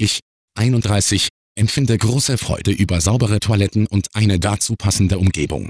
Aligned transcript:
Ich, 0.00 0.20
31, 0.56 1.28
empfinde 1.58 1.98
große 1.98 2.38
Freude 2.38 2.70
über 2.70 3.02
saubere 3.02 3.38
Toiletten 3.38 3.86
und 3.86 4.06
eine 4.14 4.40
dazu 4.40 4.74
passende 4.74 5.18
Umgebung. 5.18 5.68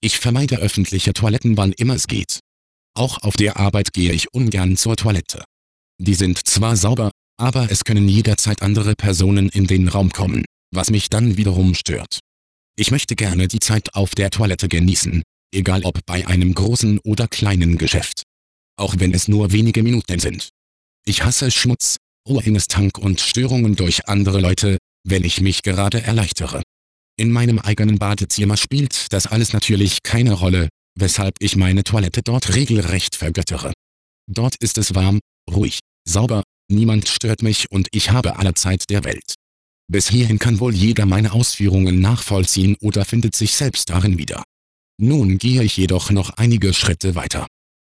Ich 0.00 0.20
vermeide 0.20 0.58
öffentliche 0.58 1.12
Toiletten 1.12 1.56
wann 1.56 1.72
immer 1.72 1.96
es 1.96 2.06
geht. 2.06 2.38
Auch 2.96 3.22
auf 3.22 3.34
der 3.34 3.56
Arbeit 3.56 3.92
gehe 3.92 4.12
ich 4.12 4.32
ungern 4.32 4.76
zur 4.76 4.94
Toilette. 4.94 5.42
Die 6.00 6.14
sind 6.14 6.46
zwar 6.46 6.76
sauber, 6.76 7.10
aber 7.36 7.68
es 7.68 7.82
können 7.82 8.08
jederzeit 8.08 8.62
andere 8.62 8.94
Personen 8.94 9.48
in 9.48 9.66
den 9.66 9.88
Raum 9.88 10.10
kommen, 10.10 10.44
was 10.72 10.90
mich 10.90 11.10
dann 11.10 11.36
wiederum 11.36 11.74
stört. 11.74 12.20
Ich 12.76 12.92
möchte 12.92 13.16
gerne 13.16 13.48
die 13.48 13.58
Zeit 13.58 13.92
auf 13.96 14.14
der 14.14 14.30
Toilette 14.30 14.68
genießen, 14.68 15.24
egal 15.52 15.82
ob 15.82 15.98
bei 16.06 16.24
einem 16.28 16.54
großen 16.54 17.00
oder 17.00 17.26
kleinen 17.26 17.76
Geschäft. 17.76 18.22
Auch 18.76 18.94
wenn 18.98 19.12
es 19.12 19.26
nur 19.26 19.50
wenige 19.50 19.82
Minuten 19.82 20.20
sind. 20.20 20.50
Ich 21.04 21.24
hasse 21.24 21.50
Schmutz, 21.50 21.96
Tank 22.68 22.98
und 22.98 23.20
Störungen 23.20 23.76
durch 23.76 24.08
andere 24.08 24.40
Leute, 24.40 24.78
wenn 25.06 25.24
ich 25.24 25.40
mich 25.40 25.62
gerade 25.62 26.02
erleichtere. 26.02 26.62
In 27.16 27.30
meinem 27.30 27.58
eigenen 27.58 27.98
Badezimmer 27.98 28.56
spielt 28.56 29.12
das 29.12 29.26
alles 29.26 29.52
natürlich 29.52 30.02
keine 30.02 30.32
Rolle, 30.32 30.68
weshalb 30.98 31.34
ich 31.38 31.56
meine 31.56 31.84
Toilette 31.84 32.22
dort 32.22 32.54
regelrecht 32.54 33.14
vergöttere. 33.16 33.72
Dort 34.26 34.56
ist 34.56 34.78
es 34.78 34.94
warm, 34.94 35.20
ruhig, 35.50 35.80
sauber, 36.08 36.42
niemand 36.70 37.08
stört 37.08 37.42
mich 37.42 37.70
und 37.70 37.88
ich 37.92 38.10
habe 38.10 38.38
alle 38.38 38.54
Zeit 38.54 38.90
der 38.90 39.04
Welt. 39.04 39.34
Bis 39.90 40.08
hierhin 40.08 40.38
kann 40.38 40.60
wohl 40.60 40.74
jeder 40.74 41.04
meine 41.04 41.32
Ausführungen 41.32 42.00
nachvollziehen 42.00 42.76
oder 42.80 43.04
findet 43.04 43.36
sich 43.36 43.54
selbst 43.54 43.90
darin 43.90 44.18
wieder. 44.18 44.42
Nun 44.98 45.38
gehe 45.38 45.62
ich 45.62 45.76
jedoch 45.76 46.10
noch 46.10 46.30
einige 46.30 46.72
Schritte 46.72 47.14
weiter. 47.14 47.46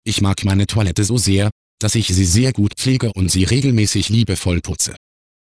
Ich 0.04 0.22
mag 0.22 0.44
meine 0.46 0.66
Toilette 0.66 1.04
so 1.04 1.18
sehr, 1.18 1.52
dass 1.80 1.96
ich 1.96 2.08
sie 2.08 2.26
sehr 2.26 2.54
gut 2.54 2.74
pflege 2.76 3.12
und 3.14 3.30
sie 3.30 3.44
regelmäßig 3.44 4.10
liebevoll 4.10 4.62
putze. 4.62 4.96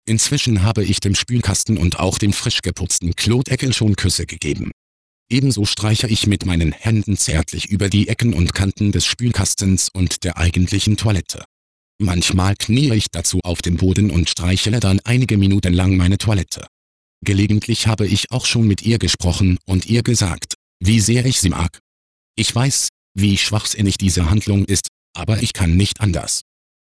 Inzwischen 0.06 0.64
habe 0.64 0.84
ich 0.84 1.00
dem 1.00 1.16
Spülkasten 1.16 1.78
und 1.78 2.00
auch 2.00 2.18
dem 2.18 2.34
frisch 2.34 2.62
geputzten 2.62 3.16
Klodeckel 3.16 3.74
schon 3.74 3.96
Küsse 3.96 4.26
gegeben. 4.26 4.72
Ebenso 5.30 5.66
streiche 5.66 6.08
ich 6.08 6.26
mit 6.28 6.46
meinen 6.46 6.72
Händen 6.72 7.18
zärtlich 7.18 7.70
über 7.70 7.90
die 7.90 8.08
Ecken 8.08 8.34
und 8.34 8.54
Kanten 8.54 8.94
des 8.94 9.06
Spülkastens 9.06 9.90
und 9.90 10.24
der 10.24 10.38
eigentlichen 10.38 10.96
Toilette. 10.96 11.44
Manchmal 12.00 12.56
kniee 12.56 12.94
ich 12.94 13.08
dazu 13.12 13.42
auf 13.44 13.62
dem 13.62 13.76
Boden 13.76 14.12
und 14.12 14.30
streichele 14.30 14.80
dann 14.80 15.02
einige 15.04 15.38
Minuten 15.38 15.74
lang 15.74 15.98
meine 15.98 16.18
Toilette. 16.18 16.68
Gelegentlich 17.26 17.88
habe 17.88 18.08
ich 18.08 18.32
auch 18.32 18.46
schon 18.46 18.68
mit 18.68 18.84
ihr 18.84 19.00
gesprochen 19.00 19.58
und 19.66 19.88
ihr 19.88 20.04
gesagt, 20.04 20.54
wie 20.80 21.02
sehr 21.02 21.26
ich 21.26 21.40
sie 21.42 21.50
mag. 21.50 21.80
Ich 22.36 22.54
weiß, 22.54 22.90
wie 23.16 23.38
schwachsinnig 23.38 23.98
diese 23.98 24.30
Handlung 24.30 24.64
ist, 24.66 24.88
aber 25.18 25.42
ich 25.42 25.54
kann 25.54 25.76
nicht 25.76 26.00
anders. 26.00 26.42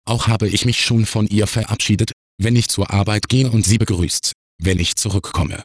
Auch 0.05 0.27
habe 0.27 0.49
ich 0.49 0.65
mich 0.65 0.81
schon 0.81 1.05
von 1.05 1.27
ihr 1.27 1.47
verabschiedet, 1.47 2.11
wenn 2.37 2.55
ich 2.55 2.67
zur 2.67 2.91
Arbeit 2.91 3.29
gehe 3.29 3.49
und 3.49 3.65
sie 3.65 3.77
begrüßt, 3.77 4.33
wenn 4.61 4.79
ich 4.79 4.95
zurückkomme. 4.95 5.63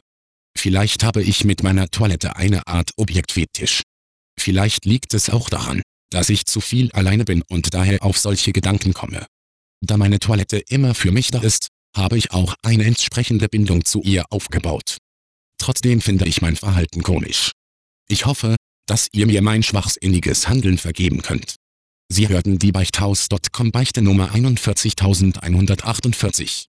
Vielleicht 0.57 1.03
habe 1.03 1.23
ich 1.23 1.43
mit 1.43 1.63
meiner 1.63 1.89
Toilette 1.89 2.35
eine 2.35 2.67
Art 2.67 2.91
Objektfetisch. 2.97 3.81
Vielleicht 4.39 4.85
liegt 4.85 5.13
es 5.13 5.29
auch 5.29 5.49
daran, 5.49 5.81
dass 6.11 6.29
ich 6.29 6.45
zu 6.45 6.61
viel 6.61 6.91
alleine 6.91 7.25
bin 7.25 7.41
und 7.49 7.73
daher 7.73 8.03
auf 8.03 8.17
solche 8.17 8.51
Gedanken 8.51 8.93
komme. 8.93 9.25
Da 9.83 9.97
meine 9.97 10.19
Toilette 10.19 10.57
immer 10.57 10.93
für 10.93 11.11
mich 11.11 11.31
da 11.31 11.41
ist, 11.41 11.67
habe 11.95 12.17
ich 12.17 12.31
auch 12.31 12.55
eine 12.63 12.85
entsprechende 12.85 13.49
Bindung 13.49 13.85
zu 13.85 14.01
ihr 14.01 14.25
aufgebaut. 14.29 14.97
Trotzdem 15.57 16.01
finde 16.01 16.25
ich 16.25 16.41
mein 16.41 16.55
Verhalten 16.55 17.01
komisch. 17.01 17.51
Ich 18.07 18.25
hoffe, 18.25 18.55
dass 18.87 19.07
ihr 19.13 19.25
mir 19.25 19.41
mein 19.41 19.63
schwachsinniges 19.63 20.47
Handeln 20.47 20.77
vergeben 20.77 21.21
könnt. 21.21 21.55
Sie 22.11 22.27
hörten 22.27 22.59
die 22.59 22.73
Beichthaus.com 22.73 23.71
Beichte 23.71 24.01
Nummer 24.01 24.33
41148. 24.33 26.70